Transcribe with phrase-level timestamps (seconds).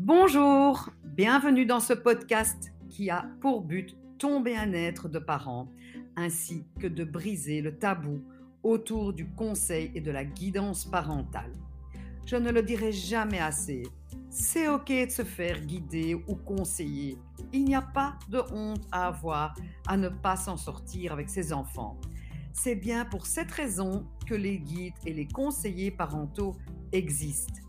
[0.00, 5.72] Bonjour, bienvenue dans ce podcast qui a pour but ton bien-être de parent,
[6.14, 8.22] ainsi que de briser le tabou
[8.62, 11.52] autour du conseil et de la guidance parentale.
[12.26, 13.82] Je ne le dirai jamais assez,
[14.30, 17.18] c'est ok de se faire guider ou conseiller.
[17.52, 19.56] Il n'y a pas de honte à avoir
[19.88, 21.98] à ne pas s'en sortir avec ses enfants.
[22.52, 26.54] C'est bien pour cette raison que les guides et les conseillers parentaux
[26.92, 27.67] existent.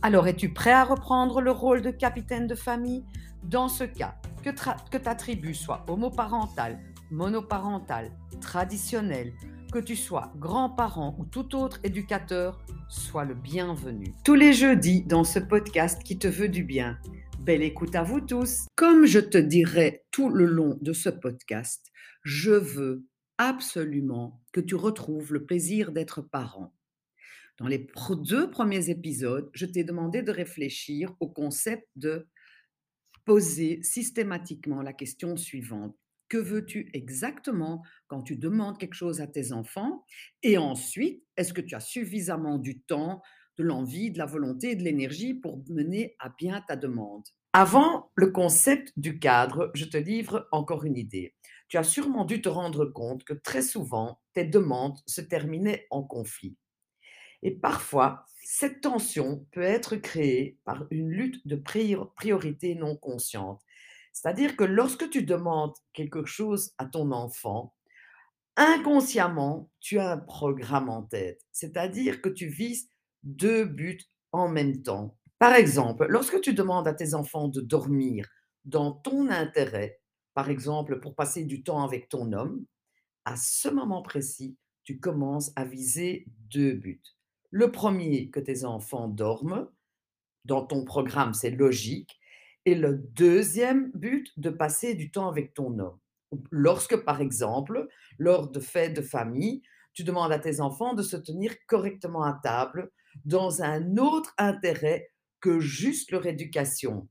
[0.00, 3.04] Alors, es-tu prêt à reprendre le rôle de capitaine de famille?
[3.42, 6.78] Dans ce cas, que, ta tribu soit homoparentale,
[7.10, 9.32] monoparentale, traditionnelle,
[9.72, 14.14] que tu sois grand-parent ou tout autre éducateur, sois le bienvenu.
[14.24, 16.96] Tous les jeudis dans ce podcast qui te veut du bien.
[17.40, 18.66] Belle écoute à vous tous.
[18.76, 21.84] Comme je te dirai tout le long de ce podcast,
[22.22, 23.04] je veux
[23.36, 26.72] absolument que tu retrouves le plaisir d'être parent.
[27.58, 27.88] Dans les
[28.22, 32.28] deux premiers épisodes, je t'ai demandé de réfléchir au concept de
[33.24, 35.96] poser systématiquement la question suivante.
[36.28, 40.04] Que veux-tu exactement quand tu demandes quelque chose à tes enfants?
[40.42, 43.22] Et ensuite, est-ce que tu as suffisamment du temps,
[43.56, 47.26] de l'envie, de la volonté et de l'énergie pour mener à bien ta demande?
[47.54, 51.34] Avant le concept du cadre, je te livre encore une idée.
[51.68, 56.04] Tu as sûrement dû te rendre compte que très souvent, tes demandes se terminaient en
[56.04, 56.56] conflit.
[57.42, 63.60] Et parfois, cette tension peut être créée par une lutte de priorité non consciente.
[64.12, 67.74] C'est-à-dire que lorsque tu demandes quelque chose à ton enfant,
[68.56, 71.40] inconsciemment, tu as un programme en tête.
[71.52, 72.88] C'est-à-dire que tu vises
[73.22, 74.00] deux buts
[74.32, 75.16] en même temps.
[75.38, 78.26] Par exemple, lorsque tu demandes à tes enfants de dormir
[78.64, 80.00] dans ton intérêt,
[80.34, 82.64] par exemple pour passer du temps avec ton homme,
[83.24, 87.02] à ce moment précis, tu commences à viser deux buts.
[87.50, 89.68] Le premier, que tes enfants dorment.
[90.44, 92.18] Dans ton programme, c'est logique.
[92.64, 95.98] Et le deuxième but, de passer du temps avec ton homme.
[96.50, 97.88] Lorsque, par exemple,
[98.18, 99.62] lors de fêtes de famille,
[99.94, 102.90] tu demandes à tes enfants de se tenir correctement à table
[103.24, 105.10] dans un autre intérêt
[105.40, 107.08] que juste leur éducation.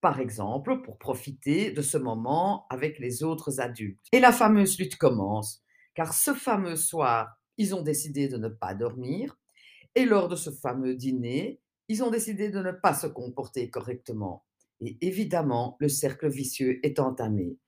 [0.00, 4.06] Par exemple, pour profiter de ce moment avec les autres adultes.
[4.12, 5.62] Et la fameuse lutte commence,
[5.94, 9.39] car ce fameux soir, ils ont décidé de ne pas dormir,
[9.94, 14.44] et lors de ce fameux dîner, ils ont décidé de ne pas se comporter correctement.
[14.80, 17.58] Et évidemment, le cercle vicieux est entamé.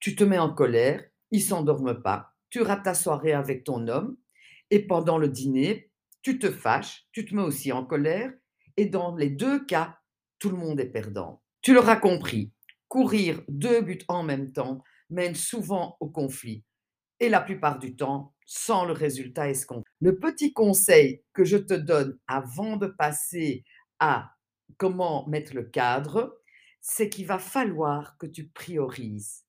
[0.00, 4.16] Tu te mets en colère, ils s'endorment pas, tu rates ta soirée avec ton homme,
[4.70, 5.90] et pendant le dîner,
[6.22, 8.32] tu te fâches, tu te mets aussi en colère,
[8.76, 9.98] et dans les deux cas,
[10.38, 11.42] tout le monde est perdant.
[11.62, 12.52] Tu l'auras compris,
[12.88, 16.64] courir deux buts en même temps mène souvent au conflit,
[17.22, 19.88] et la plupart du temps, sans le résultat escompté.
[20.00, 23.64] Le petit conseil que je te donne avant de passer
[24.00, 24.32] à
[24.76, 26.36] comment mettre le cadre,
[26.80, 29.44] c'est qu'il va falloir que tu priorises,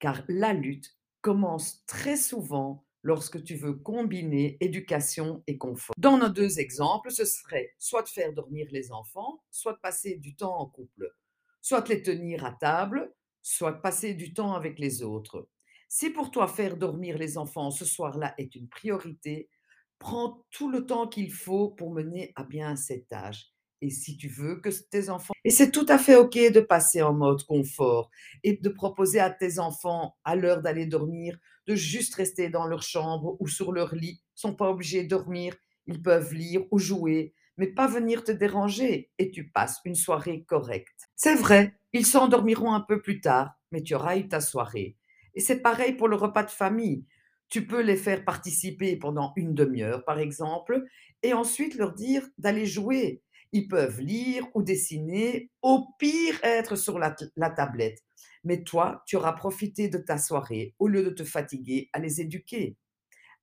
[0.00, 5.94] car la lutte commence très souvent lorsque tu veux combiner éducation et confort.
[5.96, 10.16] Dans nos deux exemples, ce serait soit de faire dormir les enfants, soit de passer
[10.16, 11.14] du temps en couple,
[11.60, 15.48] soit de les tenir à table, soit de passer du temps avec les autres.
[15.94, 19.50] Si pour toi faire dormir les enfants ce soir-là est une priorité,
[19.98, 23.52] prends tout le temps qu'il faut pour mener à bien cet âge.
[23.82, 25.34] Et si tu veux que tes enfants...
[25.44, 28.10] Et c'est tout à fait OK de passer en mode confort
[28.42, 31.36] et de proposer à tes enfants, à l'heure d'aller dormir,
[31.66, 34.22] de juste rester dans leur chambre ou sur leur lit.
[34.34, 35.54] Ils sont pas obligés de dormir,
[35.86, 40.42] ils peuvent lire ou jouer, mais pas venir te déranger et tu passes une soirée
[40.44, 41.10] correcte.
[41.16, 44.96] C'est vrai, ils s'endormiront un peu plus tard, mais tu auras eu ta soirée.
[45.34, 47.04] Et c'est pareil pour le repas de famille.
[47.48, 50.84] Tu peux les faire participer pendant une demi-heure, par exemple,
[51.22, 53.22] et ensuite leur dire d'aller jouer.
[53.52, 57.14] Ils peuvent lire ou dessiner, au pire être sur la,
[57.50, 57.98] tablette.
[58.44, 62.22] Mais toi, tu auras profité de ta soirée au lieu de te fatiguer à les
[62.22, 62.76] éduquer.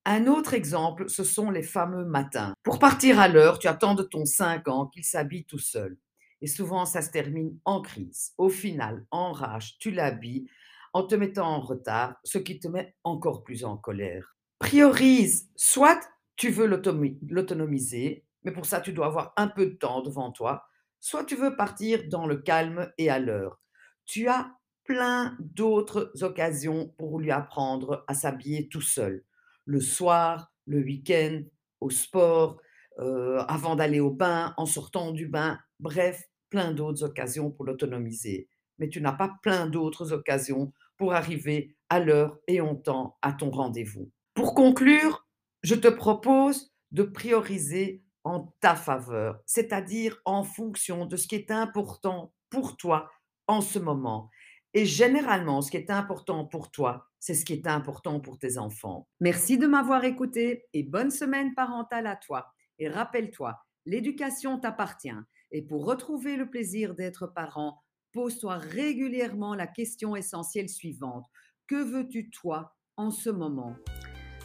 [0.05, 2.53] Un autre exemple, ce sont les fameux matins.
[2.63, 5.97] Pour partir à l'heure, tu attends de ton 5 ans qu'il s'habille tout seul.
[6.41, 8.31] Et souvent, ça se termine en crise.
[8.37, 10.49] Au final, en rage, tu l'habilles
[10.93, 14.35] en te mettant en retard, ce qui te met encore plus en colère.
[14.59, 15.99] Priorise, soit
[16.35, 20.65] tu veux l'autonomiser, mais pour ça tu dois avoir un peu de temps devant toi,
[20.99, 23.61] soit tu veux partir dans le calme et à l'heure.
[24.05, 24.51] Tu as
[24.83, 29.23] plein d'autres occasions pour lui apprendre à s'habiller tout seul.
[29.65, 31.43] Le soir, le week-end,
[31.79, 32.59] au sport,
[32.99, 38.49] euh, avant d'aller au bain, en sortant du bain, bref, plein d'autres occasions pour l'autonomiser
[38.79, 43.33] mais tu n'as pas plein d'autres occasions pour arriver à l'heure et en temps à
[43.33, 44.11] ton rendez-vous.
[44.33, 45.27] Pour conclure,
[45.63, 51.51] je te propose de prioriser en ta faveur, c'est-à-dire en fonction de ce qui est
[51.51, 53.09] important pour toi
[53.47, 54.29] en ce moment.
[54.73, 58.57] Et généralement, ce qui est important pour toi, c'est ce qui est important pour tes
[58.57, 59.07] enfants.
[59.19, 62.53] Merci de m'avoir écouté et bonne semaine parentale à toi.
[62.77, 65.09] Et rappelle-toi, l'éducation t'appartient.
[65.51, 71.25] Et pour retrouver le plaisir d'être parent, pose-toi régulièrement la question essentielle suivante.
[71.67, 73.75] Que veux-tu toi en ce moment?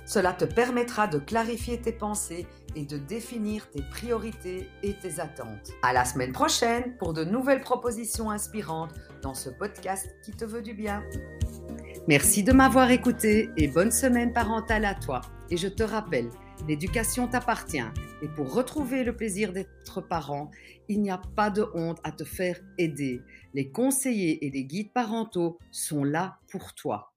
[0.07, 2.47] Cela te permettra de clarifier tes pensées
[2.77, 5.73] et de définir tes priorités et tes attentes.
[5.83, 10.61] À la semaine prochaine pour de nouvelles propositions inspirantes dans ce podcast qui te veut
[10.61, 11.03] du bien.
[12.07, 15.23] Merci de m'avoir écouté et bonne semaine parentale à toi.
[15.51, 16.29] Et je te rappelle,
[16.67, 17.85] l'éducation t'appartient.
[18.23, 20.51] Et pour retrouver le plaisir d'être parent,
[20.89, 23.21] il n'y a pas de honte à te faire aider.
[23.55, 27.14] Les conseillers et les guides parentaux sont là pour toi.